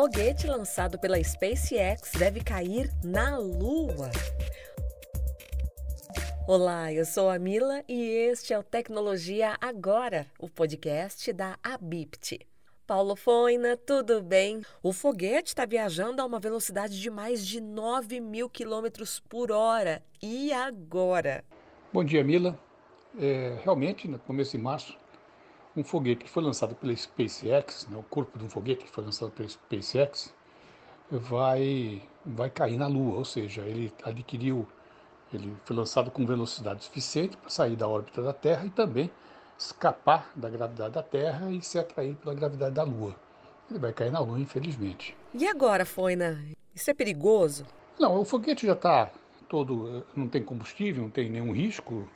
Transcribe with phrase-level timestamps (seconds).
[0.00, 4.12] foguete lançado pela SpaceX deve cair na Lua.
[6.46, 12.38] Olá, eu sou a Mila e este é o Tecnologia Agora, o podcast da Abipt.
[12.86, 14.62] Paulo Foina, tudo bem?
[14.84, 20.00] O foguete está viajando a uma velocidade de mais de 9 mil quilômetros por hora.
[20.22, 21.44] E agora?
[21.92, 22.56] Bom dia, Mila.
[23.18, 24.96] É, realmente, no começo de março,
[25.78, 29.04] um foguete que foi lançado pela SpaceX, né, o corpo de um foguete que foi
[29.04, 30.34] lançado pela SpaceX,
[31.10, 34.66] vai, vai cair na Lua, ou seja, ele adquiriu,
[35.32, 39.10] ele foi lançado com velocidade suficiente para sair da órbita da Terra e também
[39.56, 43.14] escapar da gravidade da Terra e ser atraído pela gravidade da Lua.
[43.70, 45.16] Ele vai cair na Lua, infelizmente.
[45.32, 46.42] E agora, Foina?
[46.74, 47.66] Isso é perigoso?
[47.98, 49.10] Não, o foguete já está
[49.48, 52.08] todo, não tem combustível, não tem nenhum risco.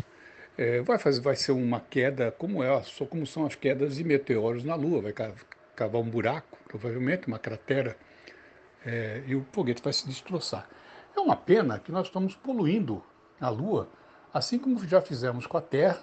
[0.56, 4.62] É, vai, fazer, vai ser uma queda como é, como são as quedas de meteoros
[4.65, 5.02] na Lua.
[5.02, 5.15] Vai
[5.75, 7.97] cavar um buraco, provavelmente uma cratera,
[8.84, 10.69] é, e o foguete vai se destroçar.
[11.17, 13.03] É uma pena que nós estamos poluindo
[13.41, 13.89] a Lua,
[14.33, 16.00] assim como já fizemos com a Terra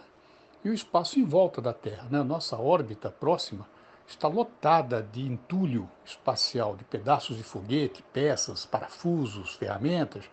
[0.64, 2.08] e o espaço em volta da Terra.
[2.10, 2.22] Né?
[2.24, 3.68] Nossa órbita próxima
[4.08, 10.26] está lotada de entulho espacial, de pedaços de foguete, peças, parafusos, ferramentas,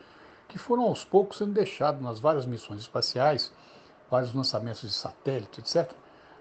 [0.48, 3.52] que foram aos poucos sendo deixados nas várias missões espaciais,
[4.10, 5.90] vários lançamentos de satélite, etc.,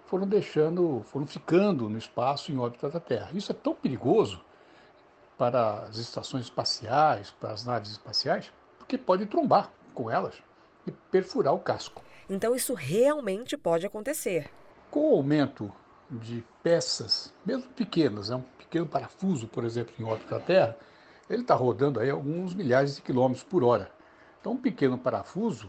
[0.06, 3.30] foram deixando, foram ficando no espaço em órbita da Terra.
[3.34, 4.40] Isso é tão perigoso
[5.38, 10.36] para as estações espaciais, para as naves espaciais, porque pode trombar com elas
[10.86, 12.04] e perfurar o casco.
[12.30, 14.50] Então isso realmente pode acontecer.
[14.92, 15.72] Com o aumento
[16.10, 18.36] de peças, mesmo pequenas, né?
[18.36, 20.78] um pequeno parafuso, por exemplo, em órbita da Terra,
[21.30, 23.90] ele está rodando aí alguns milhares de quilômetros por hora.
[24.40, 25.68] Então, um pequeno parafuso,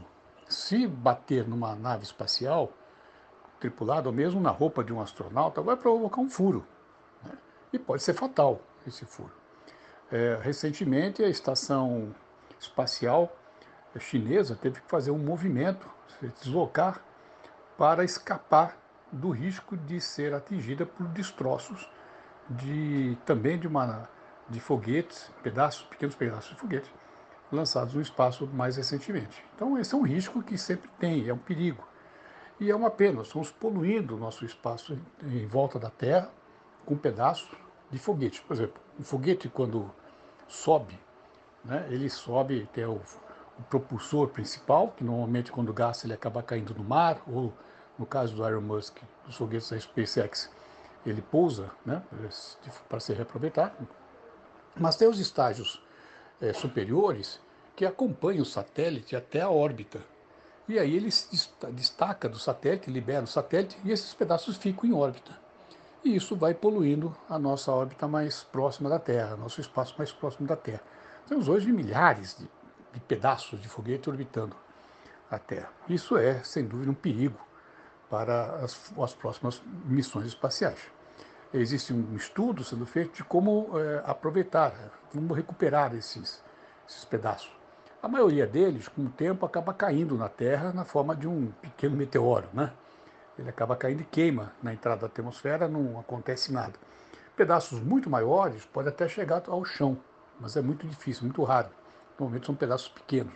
[0.49, 2.73] se bater numa nave espacial
[3.59, 6.67] tripulada, ou mesmo na roupa de um astronauta, vai provocar um furo.
[7.25, 7.33] Né?
[7.73, 9.33] E pode ser fatal esse furo.
[10.11, 12.15] É, recentemente, a estação
[12.61, 13.35] espacial
[13.99, 15.89] chinesa teve que fazer um movimento
[16.21, 17.01] se deslocar
[17.79, 18.77] para escapar
[19.11, 21.89] do risco de ser atingida por destroços
[22.49, 24.09] de também de uma
[24.49, 26.91] de foguetes, pedaços, pequenos pedaços de foguetes
[27.51, 29.45] lançados no espaço mais recentemente.
[29.55, 31.87] Então esse é um risco que sempre tem, é um perigo.
[32.59, 36.31] E é uma pena, estamos poluindo o nosso espaço em volta da Terra
[36.85, 37.51] com pedaços
[37.91, 38.41] de foguete.
[38.43, 39.91] Por exemplo, um foguete quando
[40.49, 40.99] sobe,
[41.65, 43.01] né, ele sobe, tem o
[43.59, 47.53] o propulsor principal, que normalmente quando gasta ele acaba caindo no mar, ou
[47.99, 50.51] no caso do Elon Musk, dos foguetes da SpaceX,
[51.05, 52.03] ele pousa né,
[52.89, 53.89] para ser reaproveitado.
[54.75, 55.83] Mas tem os estágios
[56.41, 57.41] é, superiores
[57.75, 60.01] que acompanham o satélite até a órbita.
[60.69, 64.93] E aí ele se destaca do satélite, libera o satélite e esses pedaços ficam em
[64.93, 65.39] órbita.
[66.05, 70.47] E isso vai poluindo a nossa órbita mais próxima da Terra, nosso espaço mais próximo
[70.47, 70.83] da Terra.
[71.29, 72.49] Temos hoje milhares de
[72.97, 74.57] de pedaços de foguete orbitando
[75.31, 75.71] a Terra.
[75.89, 77.39] Isso é, sem dúvida, um perigo
[78.09, 80.79] para as, as próximas missões espaciais.
[81.55, 84.73] Existe um estudo sendo feito de como é, aproveitar,
[85.13, 86.43] como recuperar esses,
[86.89, 87.51] esses pedaços.
[88.03, 91.97] A maioria deles, com o tempo, acaba caindo na Terra na forma de um pequeno
[91.97, 92.49] meteoro.
[92.53, 92.73] Né?
[93.39, 96.75] Ele acaba caindo e queima na entrada da atmosfera, não acontece nada.
[97.37, 99.99] Pedaços muito maiores podem até chegar ao chão,
[100.41, 101.69] mas é muito difícil, muito raro.
[102.19, 103.33] Normalmente são pedaços pequenos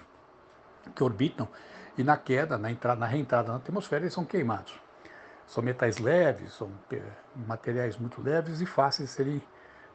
[0.95, 1.49] que orbitam
[1.99, 4.73] e na queda, na, entrada, na reentrada na atmosfera, eles são queimados.
[5.51, 6.71] São metais leves, são
[7.35, 9.43] materiais muito leves e fáceis de serem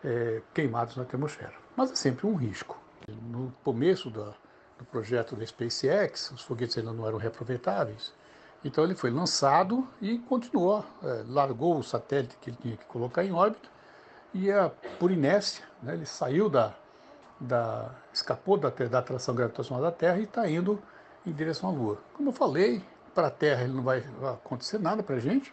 [0.03, 1.53] é, queimados na atmosfera.
[1.77, 2.77] Mas é sempre um risco.
[3.07, 4.33] No começo da,
[4.77, 8.13] do projeto da SpaceX, os foguetes ainda não eram reaproveitáveis.
[8.65, 13.23] Então ele foi lançado e continuou, é, largou o satélite que ele tinha que colocar
[13.23, 13.69] em órbita
[14.33, 16.73] e, a, por inércia, né, ele saiu da,
[17.39, 20.83] da, escapou da, da atração gravitacional da Terra e está indo
[21.25, 21.97] em direção à Lua.
[22.13, 22.83] Como eu falei,
[23.15, 24.03] para a Terra ele não vai
[24.33, 25.51] acontecer nada para a gente.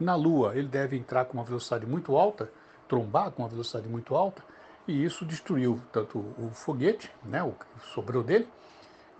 [0.00, 2.50] Na Lua ele deve entrar com uma velocidade muito alta,
[2.88, 4.42] trombar com uma velocidade muito alta,
[4.88, 8.48] e isso destruiu tanto o foguete, né, o que sobrou dele,